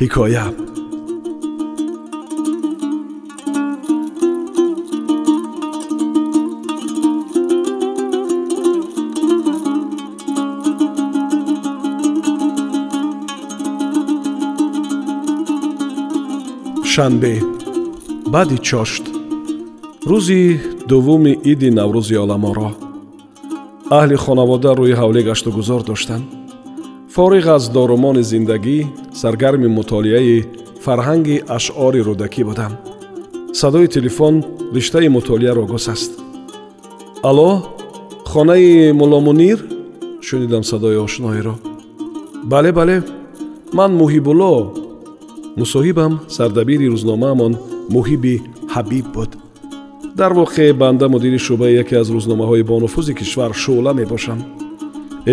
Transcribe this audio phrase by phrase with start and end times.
[0.00, 0.46] ҳикоя
[16.94, 17.34] шанбе.
[18.32, 19.04] Баъди чошт.
[20.10, 20.42] Рӯзи
[20.88, 22.70] дуввуми иди наврӯзи оламоро.
[23.98, 26.24] Аҳли хонавода рӯи ҳавле гашту гузор доштанд
[27.15, 28.79] фориғ аз дорумони зиндагӣ
[29.21, 30.45] саргарми мутолиаи
[30.85, 32.73] фарҳанги ашъори рӯдакӣ будам
[33.61, 34.35] садои телефон
[34.75, 36.11] риштаи мутолиаро гусаст
[37.29, 37.51] алло
[38.31, 39.59] хонаи муломунир
[40.27, 41.55] шунидам садои ошноиро
[42.51, 42.97] бале бале
[43.73, 44.53] ман муҳибулло
[45.61, 47.53] мусоҳибам сардабири рӯзномаамон
[47.95, 48.35] муҳиби
[48.73, 49.31] ҳабиб буд
[50.19, 54.39] дар воқеъ банда мудири шӯъбаи яке аз рӯзномаҳои бонуфузи кишвар шӯъла мебошам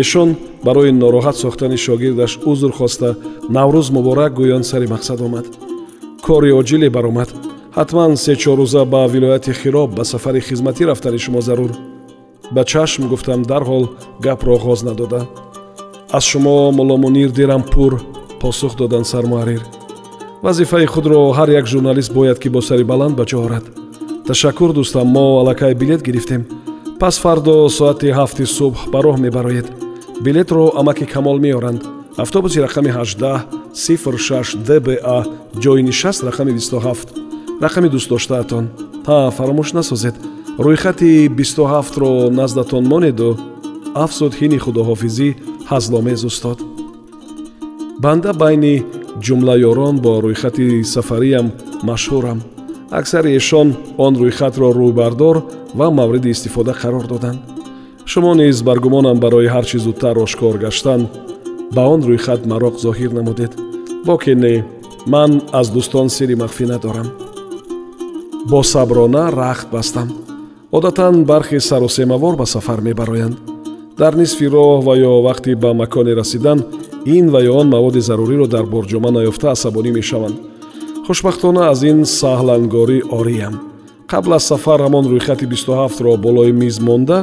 [0.00, 3.16] Эшон барои нороҳат сохтани шогирдаш узр хоста
[3.56, 5.46] наврӯз муборак гӯён сари мақсад омад.
[6.26, 7.30] Кори оҷиле баромад.
[7.78, 11.72] Ҳатман се-чор рӯза ба вилояти хироб ба сафари хизматӣ рафтани шумо зарур.
[12.54, 13.84] Ба чашм гуфтам дарҳол
[14.24, 15.20] гапро оғоз надода.
[16.16, 17.92] Аз шумо муломунир дирам пур
[18.40, 19.62] посух доданд сармуаррир
[20.42, 23.64] вазифаи худро ҳар як журналист бояд ки бо сари баланд ба ҷо орад.
[24.26, 26.42] Ташаккур дӯстам мо аллакай билет гирифтем
[27.02, 29.66] пас фардо соати ҳафти субҳ ба роҳ мебароед.
[30.24, 31.82] Билетро амаки камол меоранд.
[32.24, 35.26] Автобуси рақами 18 06 дба
[35.62, 37.06] ҷои нишаст рақами 27
[37.64, 38.64] рақами дӯстдоштаатон
[39.08, 40.14] ҳа фаромӯш насозед.
[40.66, 43.30] Рӯйхати 27ро наздатон монеду
[44.04, 45.28] афзуд ҳини худоҳофизӣ
[45.70, 46.58] ҳазломез устод.
[48.04, 48.74] Банда байни
[49.24, 51.46] ҷумлаёрон бо рӯйхати сафариям
[51.88, 52.38] машҳурам
[52.92, 55.36] аксари эшон он рӯйхатро рӯйбардор
[55.74, 57.40] ва мавриди истифода қарор доданд.
[58.04, 61.08] Шумо низ баргумонам барои ҳар чӣ зудтар ошкор гаштан
[61.74, 63.52] ба он рӯйхат мароқ зоҳир намудед.
[64.06, 64.64] Боке не
[65.06, 67.08] ман аз дӯстон сири махфӣ надорам.
[68.50, 70.08] Бо саброна рахт бастам.
[70.70, 73.36] Одатан бархи сарусемавор ба сафар мебароянд.
[73.98, 76.58] Дар нисфи роҳ ва ё вақти ба маконе расидан
[77.06, 80.51] ин ва ё он маводи заруриро дар борҷома наёфта асабонӣ мешаванд
[81.06, 83.54] хушбахтона аз ин саҳлангорӣ ориям.
[84.10, 87.18] Қабл аз сафар ҳамон рӯйхати 27ро болои миз монда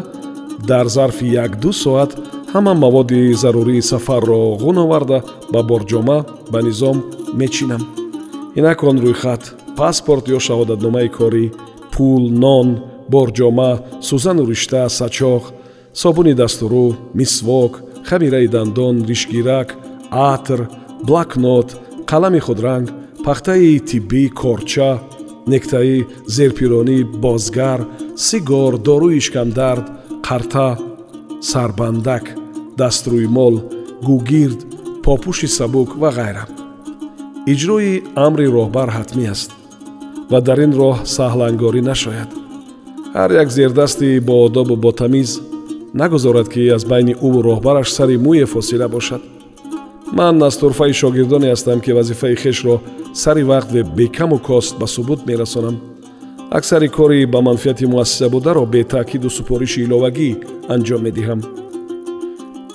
[0.69, 2.11] дар зарфи як-ду соат
[2.53, 5.17] ҳама маводи зарурии сафарро ғун оварда
[5.53, 6.17] ба борҷома
[6.51, 6.97] ба низом
[7.39, 7.81] мечинам.
[8.59, 9.43] Инак он рӯйхат
[9.79, 11.45] паспорт ё шаҳодатномаи корӣ
[11.93, 12.67] пул нон
[13.13, 13.71] борҷома
[14.07, 15.41] сӯзану ришта сачоғ
[16.01, 16.85] собуни дастурӯ
[17.19, 17.73] мисвок
[18.09, 19.69] хамираи дандон ришгирак
[20.11, 20.59] атр
[21.07, 21.69] блакнот
[22.09, 22.87] қалами худранг
[23.25, 24.91] пахтаи тиббӣ корча
[25.51, 25.97] нектаи
[26.35, 27.79] зерпиронӣ бозгар
[28.27, 29.85] сигор дорӯи ишкамдард
[30.27, 30.69] қарта
[31.49, 32.25] сарбандак
[32.79, 33.55] дастрӯймол
[34.07, 34.59] гугирд
[35.05, 36.45] попӯши сабук ва ғайра.
[37.53, 37.93] Иҷрои
[38.25, 39.49] амри роҳбар ҳатмӣ аст
[40.31, 42.29] ва дар ин роҳ саҳлангорӣ нашояд.
[43.17, 45.29] Ҳар як зердасти боодобу ботамиз
[45.99, 49.21] нагузорад ки аз байни ӯву роҳбараш сари мӯе фосила бошад
[50.13, 52.75] ман аз турфаи шогирдоне ҳастам ки вазифаи хешро
[53.13, 55.77] сари вақт ва бекаму кост ба субут мерасонам.
[56.51, 60.29] Аксари кори ба манфиати муассиса бударо бетаъкиду супориши иловагӣ
[60.73, 61.39] анҷом медиҳам.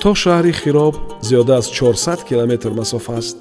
[0.00, 0.94] То шаҳри хироб
[1.28, 3.36] зиёда аз 400 километр масофа аст.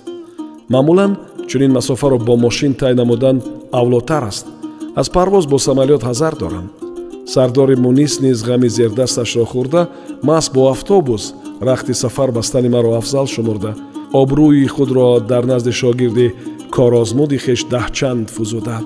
[0.69, 1.17] Маъмулан
[1.47, 4.47] чунин масофаро бо мошин тай намудан авлотар аст.
[4.95, 6.82] Аз парвоз бо самолёт ҳазар дорам
[7.25, 9.87] сардори мунис низ ғами зердасташро хӯрда
[10.23, 13.75] маҳз бо автобус рахти сафар бастани маро афзал шумурда.
[14.13, 16.33] Обрӯи худро дар назди шогирди
[16.71, 18.77] корозмуди хеш даҳчанд фузуда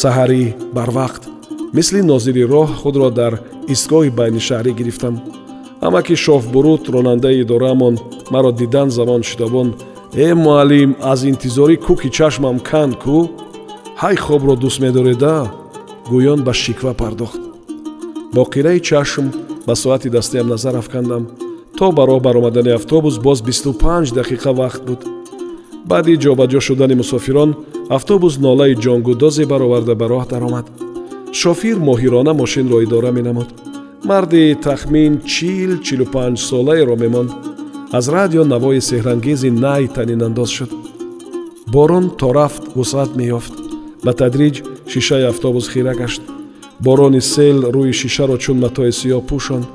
[0.00, 0.42] саҳарӣ
[0.76, 1.22] барвақт
[1.76, 3.32] мисли нозири роҳ худро дар
[3.74, 5.14] истгоҳи байнишаҳрӣ гирифтам.
[5.86, 7.94] Амаки шофбуруд ронандаи идораамон
[8.32, 9.68] маро дидан замон шитобон
[10.26, 13.18] э муаллим аз интизорӣ кӯки чашмам канд кӯ
[14.02, 15.36] ҳай хобро дӯст медореда
[16.10, 17.40] гӯён ба шиква пардохт.
[18.34, 19.26] Бо қираи чашм
[19.66, 21.22] ба соати дастаям назар афкандам
[21.78, 25.00] то ба роҳ баромадани автобус боз бисту панҷ дақиқа вақт буд.
[25.90, 27.50] Баъди ҷобаҷо шудани мусофирон
[27.96, 30.66] автобус нолаи ҷонгудозе бароварда ба роҳ даромад.
[31.40, 33.48] Шофир моҳирона мошинро идора менамуд.
[34.08, 37.30] Марди тахмин чил чилу панҷ солаеро мемонд
[37.98, 40.70] аз радио навои сеҳрангези най танинандоз шуд.
[41.74, 43.54] Борон то рафт вусъат меёфт.
[44.04, 44.56] Ба тадриҷ
[44.92, 46.22] шишаи автобус хира гашт.
[46.84, 49.66] Борони сел рӯи шишаро чун матои сиёҳ пӯшонд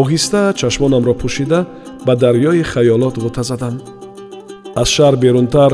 [0.00, 1.60] оҳиста чашмонамро пӯшида
[2.06, 3.74] ба дарёи хаёлот ғута задам
[4.80, 5.72] аз шаҳр берунтар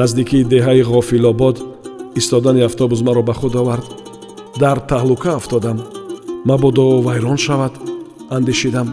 [0.00, 1.56] наздикии деҳаи ғофилобод
[2.20, 3.86] истодани автобус маро ба худ овард.
[4.62, 5.78] Дар таҳлука афтодам.
[6.44, 7.72] Мабодо вайрон шавад
[8.30, 8.88] андешидам.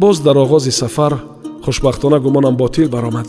[0.00, 1.12] Боз дар оғози сафар
[1.64, 3.28] хушбахтона гумонам ботил баромад.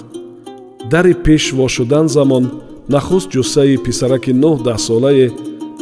[0.92, 2.52] Дари пеш вошудан замон
[2.90, 5.28] нахуст ҷуссаи писараки нӯҳ даҳсолае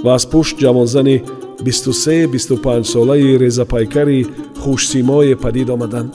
[0.03, 1.17] ва аз пушт ҷавонзани
[1.65, 4.27] бисту се бисту панҷсолаи резапайкари
[4.61, 6.09] хушсимое падид омаданд.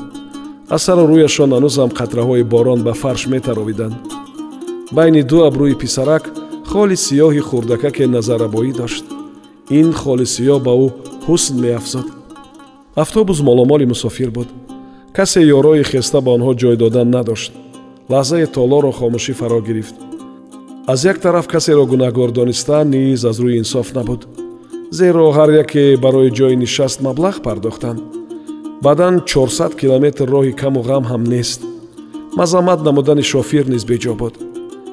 [0.74, 3.94] Аз сару рӯяшон ҳанӯзам қатраҳои борон ба фарш метаровиданд.
[4.96, 6.24] Байни ду абрӯи писарак
[6.70, 9.04] холи сиёҳи хурдакаке назарабоӣ дошт.
[9.80, 10.88] Ин холи сиёҳ ба ӯ
[11.26, 12.06] ҳусн меафзод.
[13.04, 14.48] Автобус моломоли мусофир буд.
[15.16, 17.52] Касе ёрои хеста ба онҳо ҷой додан надошт.
[18.12, 19.96] Лаҳзаи толоро хомӯшӣ фаро гирифт
[20.92, 24.20] аз як тараф касеро гунаҳгор донистан низ аз рӯи инсоф набуд.
[24.98, 28.00] Зеро ҳар яке барои ҷои нишаст маблағ пардохтанд.
[28.82, 31.60] Баъдан 400 километр роҳи каму ғам ҳам нест.
[32.36, 34.34] Мазаммат намудани шофир низ беҷо буд.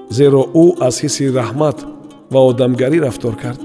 [0.10, 1.78] Зеро ӯ аз ҳисси раҳмат
[2.34, 3.62] ва одамгарӣ рафтор кард.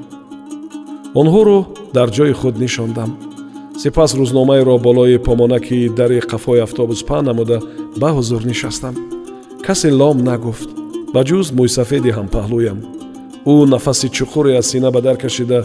[1.21, 1.59] Онҳоро
[1.97, 3.11] дар ҷои худ нишондам.
[3.83, 7.59] Сипас рӯзномаеро болои помонаки дари қафои автобус паҳн намуда
[8.01, 8.95] ба ҳузур нишастам.
[9.67, 10.82] Касе лом нагуфт
[11.15, 12.79] ба ҷуз мӯйсафеди ҳампаҳлӯям
[13.53, 15.61] ӯ нафаси чуқуре аз сина ба дар кашида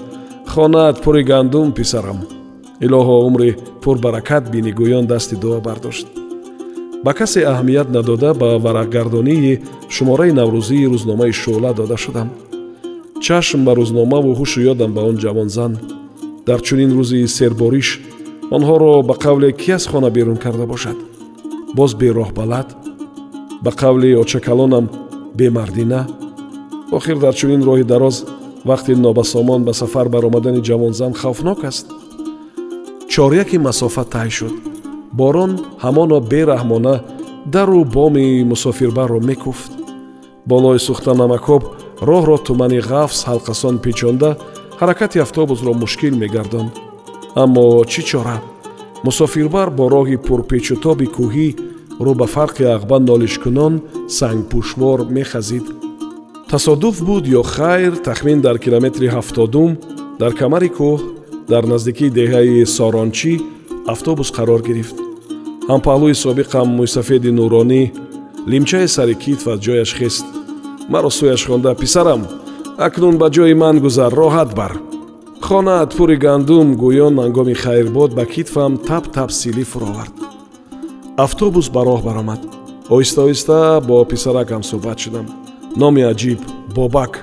[0.54, 2.20] хонаат пури гандум писарам
[2.86, 3.50] илоҳо умри
[3.84, 6.08] пурбаракат бинӣ гӯён дасти дуо бардошт.
[7.06, 9.60] Ба касе аҳамият надода ба варақгардонии
[9.96, 12.30] шумораи наврӯзии рӯзномаи шӯъла дода шудам.
[13.26, 15.72] Чашм ба рӯзномаву ҳушу ёдам ба он ҷавонзан
[16.48, 17.90] дар чунин рӯзи сербориш
[18.56, 20.98] онҳоро ба қавле ки аз хона берун карда бошад?
[21.78, 22.68] Боз бероҳбалад
[23.64, 24.86] ба қавли очакалонам
[25.38, 26.08] бемардина?
[26.92, 28.26] Охир дар чунин роҳи дароз
[28.70, 31.88] вақти нобасомон ба сафар баромадани ҷавонзан хавфнок аст.
[33.10, 34.54] Чоряки масофа тай шуд.
[35.20, 35.52] Борон
[35.84, 36.96] ҳамоно бераҳмона
[37.46, 39.72] дару боми мусофирбарро мекуфт.
[40.46, 41.64] Болои сухтанамакоб
[42.10, 44.30] роҳро тумани ғафз ҳалқасон печонда
[44.80, 46.72] ҳаракати автобусро мушкил мегардонд
[47.44, 48.38] аммо чӣ чора?
[49.06, 51.48] Мусофирбар бо роҳи пурпечутоби кӯҳӣ
[52.06, 53.74] рӯ ба фарқи ағба нолишкунон
[54.18, 55.66] сангпӯшвор мехазид.
[56.50, 59.72] Тасодуф буд ё хайр тахмин дар километри ҳафтодум
[60.20, 61.00] дар камари кӯҳ
[61.52, 63.34] дар наздикии деҳаи сорончӣ
[63.94, 64.98] автобус қарор гирифт.
[65.72, 67.84] Ҳампаҳлӯи собиқам мӯйсафеди нуронӣ
[68.52, 70.26] лимчаи сари китф аз ҷояш хист
[70.92, 72.22] маро сӯяш хонда писарам
[72.88, 74.74] акнун ба ҷои ман гузар роҳат бар.
[75.48, 80.27] Хонаат пури гандум гӯён ҳангоми хайрбод ба китфам тап тап силӣ фуровард
[81.18, 82.42] автобус ба роҳ баромад.
[82.94, 83.58] Оҳиста оҳиста
[83.90, 85.26] бо писаракам суҳбат шудам.
[85.82, 86.40] Номи аҷиб
[86.76, 87.14] бобак.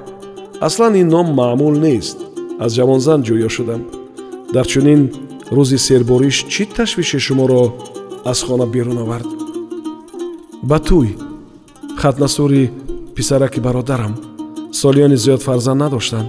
[0.67, 2.19] Аслан ин ном маъмул нест.
[2.65, 3.83] Аз ҷавонзан ҷӯё шудам.
[4.55, 5.01] Дар чунин
[5.57, 7.63] рӯзи сербориш чӣ ташвиши шуморо
[8.31, 9.31] аз хона берун овард?
[10.71, 11.09] Ба туй
[12.01, 12.65] хатнасури
[13.17, 14.15] писараки бародарам.
[14.81, 16.29] Солиёни зиёд фарзанд надоштанд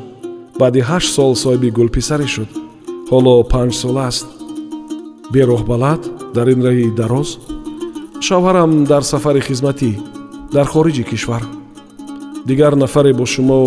[0.62, 2.50] баъди ҳашт сол соҳиби гулписаре шуд.
[3.12, 4.28] Ҳоло панҷсола аст.
[5.34, 6.02] Бероҳбалад
[6.36, 7.30] дар ин раҳи дароз
[8.28, 9.92] шавҳарам дар сафари хизматӣ
[10.56, 11.44] дар хориҷи кишвар.
[12.50, 13.60] Дигар нафаре бо шумо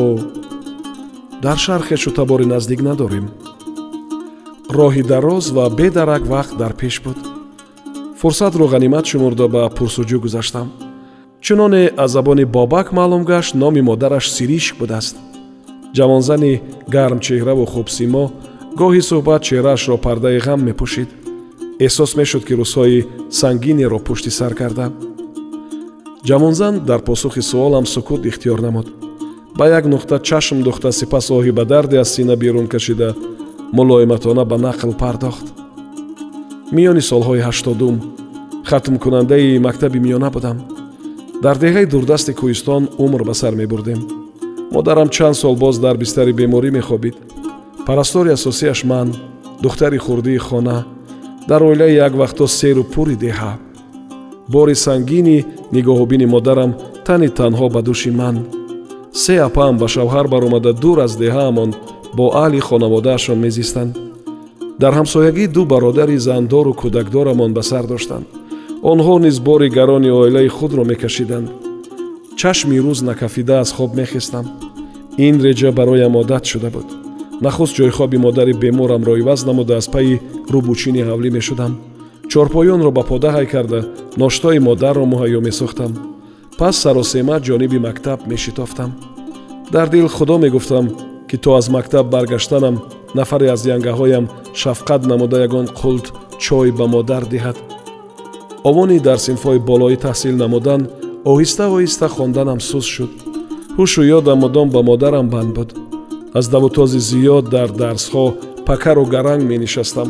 [1.44, 3.26] дар шаҳр хешу табори наздик надорем.
[4.76, 7.18] Роҳи дароз ва бедарак вақт дар пеш буд.
[8.20, 10.68] Фурсатро ғанимат шумурда ба пурсуҷӯ гузаштам.
[11.44, 15.16] Чуноне аз забони бобак маълум гашт номи модараш сиришк будааст.
[15.96, 16.52] Ҷавонзани
[16.94, 18.24] гармчеҳраву хубсимо
[18.80, 21.08] гоҳи суҳбат чеҳраашро пардаи ғам мепӯшид
[21.86, 23.06] эҳсос мешуд ки рӯзҳои
[23.40, 24.92] сангинеро пушти сар кардам
[26.28, 28.88] ҷавонзан дар посухи суолам сукут ихтиёр намуд.
[29.58, 33.14] Ба як нуқта чашм духта сипас оҳи ба дарде аз сина берун кашида
[33.72, 35.46] мулоиматона ба нақл пардохт.
[36.72, 37.96] Миёни солҳои ҳаштодум
[38.64, 40.58] хатмкунандаи мактаби миёна будам.
[41.42, 44.00] Дар деҳаи дурдасти кӯҳистон умр ба сар мебурдем.
[44.74, 47.16] Модарам чанд сол боз дар бистари беморӣ мехобид.
[47.86, 49.08] Парастори асосияш ман
[49.62, 50.86] духтари хурдии хона
[51.48, 53.52] дар оилаи яквақто серу пури деҳа.
[54.48, 56.72] Бори сангини нигоҳубини модарам
[57.06, 58.36] тани танҳо ба дӯши ман.
[59.22, 61.70] Се апаам ба шавҳар баромада дур аз деҳаамон
[62.16, 63.92] бо аҳли хонаводаашон мезистанд.
[64.82, 68.26] Дар ҳамсоягӣ ду бародари зандору кӯдакдорамон ба сар доштанд.
[68.92, 71.48] Онҳо низ бори гарони оилаи худро мекашиданд.
[72.40, 74.46] Чашми рӯз накафида аз хоб мехестам
[75.26, 76.88] ин реҷа бароям одат шуда буд
[77.40, 80.20] нахуст ҷойхоби модари беморамро иваз намуда аз пайи
[80.52, 81.72] рӯбучини ҳавлӣ мешудам.
[82.32, 83.80] Чорпоёнро ба пода ҳай карда
[84.16, 85.92] ноштои модарро муҳайё месохтам.
[86.58, 88.90] Пас саросема ҷониби мактаб мешитофтам.
[89.72, 90.86] Дар дил худо мегуфтам
[91.28, 92.76] ки то аз мактаб баргаштанам
[93.14, 94.24] нафаре аз янгаҳоям
[94.60, 96.06] шафқат намуда ягон қулт
[96.44, 97.56] чой ба модар диҳад.
[98.68, 100.80] Овони дар синфҳои болоӣ таҳсил намудан
[101.30, 103.12] оҳиста оҳиста хонданам суст шуд.
[103.78, 105.70] Ҳушу ёдам мудом ба модарам банд буд
[106.34, 108.34] аз давутози зиёд дар дарсҳо
[108.66, 110.08] пакару гаранг менишастам.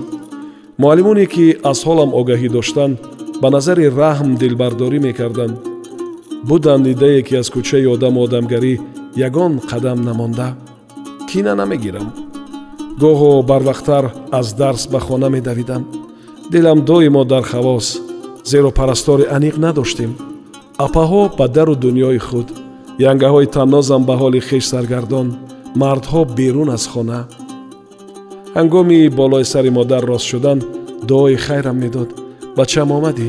[0.79, 2.99] Муаллимоне ки аз ҳолам огаҳӣ доштанд
[3.43, 5.57] ба назари раҳм дилбардорӣ мекарданд.
[6.49, 8.75] Буданд идае ки аз кӯчаи одаму одамгарӣ
[9.27, 10.49] ягон қадам намонда.
[11.31, 12.09] Кина намегирам.
[13.03, 14.05] Гоҳо барвақттар
[14.39, 15.83] аз дарс ба хона медавидам
[16.53, 17.87] дилам доимо дар хавос
[18.45, 20.13] зеро парастори аниқ надоштем.
[20.87, 22.49] Апаҳо ба дару дуньёи худ
[23.11, 25.27] янгаҳои таннозам ба ҳоли хеш саргардон
[25.77, 27.21] мардҳо берун аз хона.
[28.55, 30.59] Ҳангоми болои сари модар рост шудан
[31.09, 32.11] дуои хайрам медод.
[32.57, 33.29] Бачам омадӣ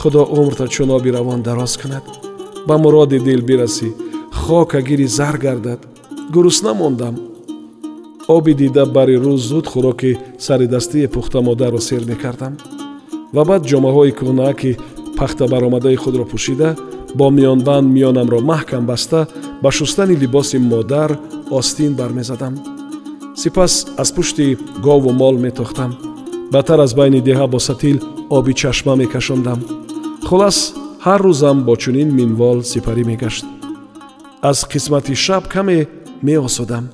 [0.00, 2.04] худо умрта чун оби равон дароз кунад.
[2.66, 3.88] Ба муроди дил бирасӣ
[4.32, 5.80] хока гири зар гардад.
[6.32, 7.14] Гурусна мондам
[8.28, 12.54] оби дида бари рӯз зуд хӯроки сари дастии пухта модарро сер мекардам.
[13.34, 14.78] Ва баъд ҷомаҳои кӯҳнааки
[15.18, 16.70] пахта баромадаи худро пӯшида
[17.18, 19.20] бо миёнбанд миёнамро маҳкам баста
[19.62, 21.10] ба шустани либоси модар
[21.58, 22.54] остин бармезадам.
[23.36, 25.90] Сипас аз пушти гову мол метохтам.
[26.52, 27.98] Бадтар аз байни деҳа бо сатил
[28.30, 29.60] оби чашма мекашондам
[30.28, 30.58] хулас
[31.06, 33.44] ҳар рӯзам бо чунин минвол сипарӣ мегашт.
[34.42, 35.86] Аз қисмати шаб каме
[36.22, 36.84] меосудам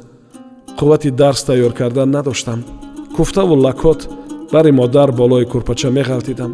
[0.79, 2.65] қуввати дарс тайёр кардан надоштам.
[3.17, 4.01] Куфтаву лакот
[4.53, 6.53] бари модар болои курпача меғалтидам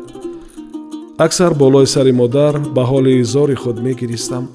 [1.19, 4.49] аксар болои сари модар ба ҳоли зори худ мегиристам.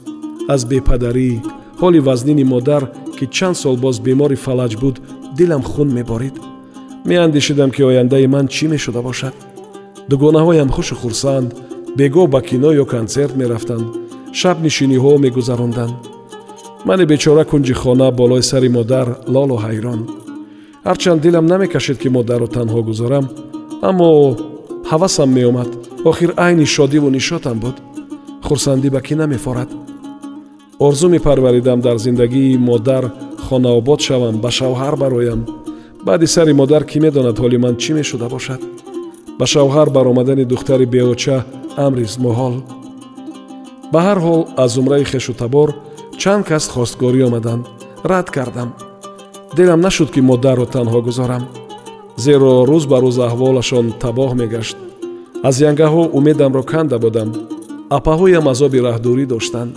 [0.49, 1.41] Аз бепадарӣ
[1.81, 4.95] ҳоли вазнини модар ки чанд сол боз бемори фалаҷ буд
[5.37, 6.35] дилам хун меборид.
[7.05, 9.35] Меандешидам ки ояндаи ман чӣ мешуда бошад?
[10.09, 11.49] Дугонаҳоям хушу хурсанд
[11.97, 13.87] бегоҳ ба кино ё консерт мерафтанд
[14.39, 15.95] шабнишиниҳо мегузаронданд.
[16.87, 20.01] Мани бечора кунҷи хона болои сари модар лолу ҳайрон.
[20.87, 23.25] Ҳарчанд дилам намекашид ки модарро танҳо гузорам
[23.89, 24.09] аммо
[24.91, 25.69] ҳавасам меомад.
[26.09, 27.75] Охир айни шодиву нишотам буд.
[28.47, 29.69] Хурсандӣ ба кӣ намефорад
[30.79, 33.11] орзу мепарваридам дар зиндагии модар
[33.49, 35.45] хонаобод шавам ба шавҳар бароям.
[36.05, 38.61] Баъди сари модар кӣ медонад ҳоли ман чӣ мешуда бошад?
[39.39, 41.45] Ба шавҳар баромадани духтари беоча
[41.85, 42.55] амриз муҳол
[43.91, 45.69] ба ҳар ҳол аз зумраи хешу табор
[46.21, 47.63] чанд кас хостгорӣ омаданд
[48.11, 48.69] рад кардам.
[49.57, 51.43] Дилам нашуд ки модарро танҳо гузорам.
[52.23, 54.77] Зеро рӯз ба рӯз аҳволашон табоҳ мегашт.
[55.47, 57.29] Аз янгаҳо умедамро канда будам?
[57.97, 59.71] Апаҳоям азоби раҳдурӣ доштанд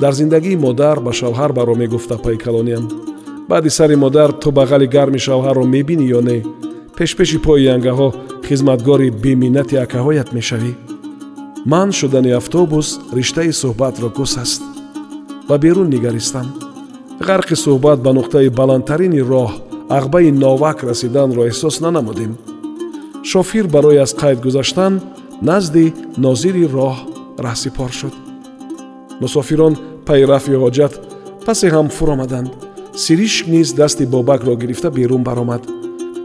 [0.00, 2.88] дар зиндагии модар ба шавҳар баро мегуфта пайкалониям.
[3.48, 6.38] Баъди сари модар ту бағали гарми шавҳарро мебинӣ ё не?
[6.96, 8.08] Пешпеши пои янгаҳо
[8.48, 10.72] хизматгори беминнати акаҳоят мешавӣ?
[11.66, 12.86] Ман шудани автобус
[13.16, 14.62] риштаи суҳбатро гус аст.
[15.48, 16.46] Ба берун нигаристам.
[17.28, 19.50] Ғарқи суҳбат ба нуқтаи баландтарини роҳ
[19.98, 22.32] ағбаи новак расиданро эҳсос нанамудем.
[23.30, 24.92] Шофир барои аз қайд гузаштан
[25.42, 26.96] назди нозири роҳ
[27.44, 28.14] раҳсипор шуд
[29.22, 29.74] мусофирон
[30.06, 30.92] паи рафъи ҳоҷат
[31.46, 32.50] пасе ҳам фуромаданд.
[33.02, 35.62] Сиришк низ дасти бобакро гирифта берун баромад.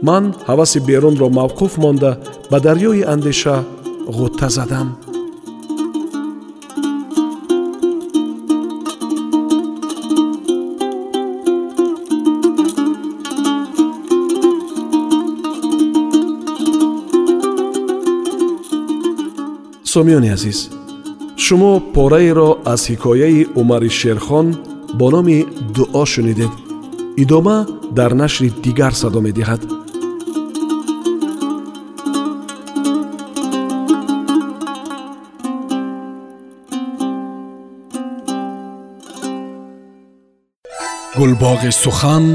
[0.08, 2.12] Ман ҳаваси берунро мавқуф монда
[2.51, 3.55] ба дарёи андеша
[4.17, 4.88] ғутта задам.
[19.93, 20.78] Сомиёни азиз
[21.50, 24.48] шумо пораеро аз ҳикояи умари шерхон
[25.00, 25.39] бо номи
[25.75, 26.53] дуо шунидед.
[27.24, 27.58] Идома
[27.98, 29.62] дар нашри дигар садо медиҳад.
[41.18, 42.25] Гулбоғи сухан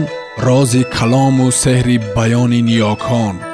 [0.46, 3.53] рози калому сеҳри баёни ниёкон